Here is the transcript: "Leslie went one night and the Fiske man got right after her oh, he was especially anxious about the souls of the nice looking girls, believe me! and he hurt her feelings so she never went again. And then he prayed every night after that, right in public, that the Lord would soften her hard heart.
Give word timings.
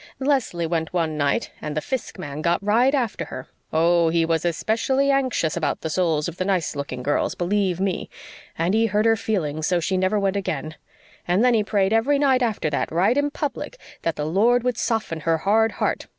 "Leslie 0.17 0.65
went 0.65 0.91
one 0.93 1.15
night 1.15 1.51
and 1.61 1.77
the 1.77 1.79
Fiske 1.79 2.17
man 2.17 2.41
got 2.41 2.63
right 2.65 2.95
after 2.95 3.25
her 3.25 3.47
oh, 3.71 4.09
he 4.09 4.25
was 4.25 4.43
especially 4.43 5.11
anxious 5.11 5.55
about 5.55 5.81
the 5.81 5.91
souls 5.91 6.27
of 6.27 6.37
the 6.37 6.43
nice 6.43 6.75
looking 6.75 7.03
girls, 7.03 7.35
believe 7.35 7.79
me! 7.79 8.09
and 8.57 8.73
he 8.73 8.87
hurt 8.87 9.05
her 9.05 9.15
feelings 9.15 9.67
so 9.67 9.79
she 9.79 9.97
never 9.97 10.19
went 10.19 10.35
again. 10.35 10.73
And 11.27 11.45
then 11.45 11.53
he 11.53 11.63
prayed 11.63 11.93
every 11.93 12.17
night 12.17 12.41
after 12.41 12.67
that, 12.71 12.91
right 12.91 13.15
in 13.15 13.29
public, 13.29 13.77
that 14.01 14.15
the 14.15 14.25
Lord 14.25 14.63
would 14.63 14.79
soften 14.79 15.19
her 15.19 15.37
hard 15.37 15.73
heart. 15.73 16.07